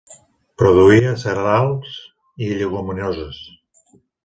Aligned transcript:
Produïa 0.61 1.11
cereals 1.25 1.93
i 2.47 2.51
lleguminoses. 2.55 3.41